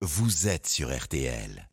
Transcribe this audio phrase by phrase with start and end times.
[0.00, 1.68] vous êtes sur RTL.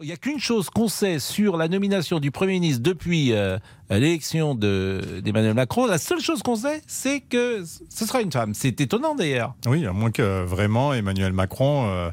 [0.00, 3.58] Il n'y a qu'une chose qu'on sait sur la nomination du Premier ministre depuis euh,
[3.98, 5.86] l'élection de- d'Emmanuel Macron.
[5.86, 8.54] La seule chose qu'on sait, c'est que ce sera une femme.
[8.54, 9.54] C'est étonnant d'ailleurs.
[9.66, 12.10] Oui, à moins que vraiment Emmanuel Macron euh,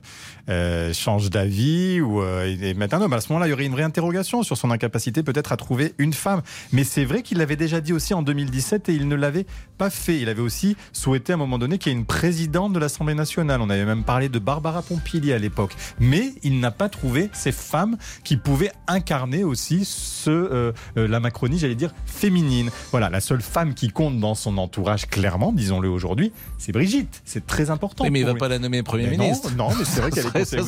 [0.49, 3.13] euh, change d'avis ou euh, et mette un homme.
[3.13, 5.93] À ce moment-là, il y aurait une vraie interrogation sur son incapacité peut-être à trouver
[5.97, 6.41] une femme.
[6.71, 9.45] Mais c'est vrai qu'il l'avait déjà dit aussi en 2017 et il ne l'avait
[9.77, 10.17] pas fait.
[10.19, 13.13] Il avait aussi souhaité à un moment donné qu'il y ait une présidente de l'Assemblée
[13.15, 13.61] nationale.
[13.61, 15.75] On avait même parlé de Barbara Pompili à l'époque.
[15.99, 19.87] Mais il n'a pas trouvé ces femmes qui pouvaient incarner aussi
[20.27, 22.71] euh, la Macronie, j'allais dire, féminine.
[22.91, 27.21] Voilà, la seule femme qui compte dans son entourage, clairement, disons-le aujourd'hui, c'est Brigitte.
[27.25, 28.03] C'est très important.
[28.05, 28.39] Oui, mais il ne va lui.
[28.39, 29.51] pas la nommer Premier Mais ministre.
[29.55, 30.63] Non, non, mais c'est vrai qu'elle est serait- ce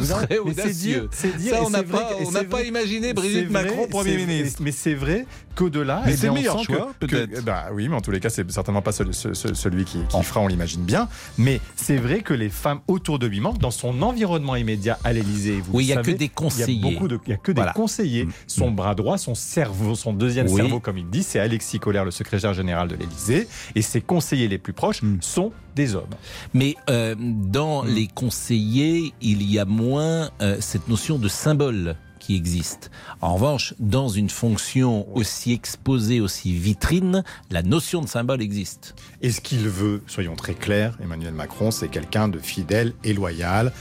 [0.00, 0.72] serait- Vous c'est audacieux.
[0.72, 4.60] dire- c'est dire- Ça, on n'a pas, on n'a imaginé Brigitte vrai- Macron Premier ministre.
[4.62, 7.44] Mais c'est vrai qu'au-delà, eh c'est le meilleur choix, peut-être.
[7.44, 9.98] bah oui, mais en tous les cas, c'est certainement pas celui, ce- ce- celui qui,
[10.22, 11.08] fera, on l'imagine bien.
[11.36, 15.12] Mais c'est vrai que les femmes autour de lui manquent dans son environnement immédiat à
[15.12, 15.62] l'Élysée.
[15.72, 16.66] Oui, il le y a que des conseillers.
[16.72, 18.28] Il y a, beaucoup de, il y a que des conseillers.
[18.46, 20.56] Son bras droit, son cerveau, son deuxième Oui.
[20.56, 23.48] cerveau, comme il dit, c'est Alexis Collère, le secrétaire général de l'Élysée.
[23.74, 26.04] Et ses conseillers les plus proches sont des hommes.
[26.54, 27.88] Mais euh, dans Hmm.
[27.88, 32.90] les conseillers, il y a moins euh, cette notion de symbole qui existe.
[33.20, 38.94] En revanche, dans une fonction aussi exposée, aussi vitrine, la notion de symbole existe.
[39.22, 43.72] Et ce qu'il veut, soyons très clairs, Emmanuel Macron, c'est quelqu'un de fidèle et loyal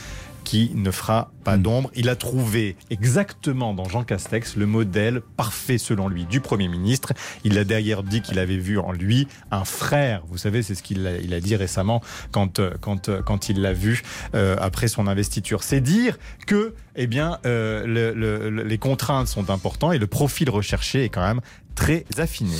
[0.51, 1.61] qui ne fera pas Mm.
[1.61, 1.91] d'ombre.
[1.95, 7.13] Il a trouvé exactement dans Jean Castex le modèle parfait selon lui du Premier ministre.
[7.45, 10.23] Il a d'ailleurs dit qu'il avait vu en lui un frère.
[10.27, 13.47] Vous savez, c'est ce qu'il a, il a dit récemment quand, euh, quand, euh, quand
[13.47, 14.01] il l'a vu
[14.35, 15.63] euh, après son investiture.
[15.63, 20.49] C'est dire que eh bien, euh, le- le- les contraintes sont importantes et le profil
[20.49, 21.39] recherché est quand même
[21.75, 22.57] très affiné.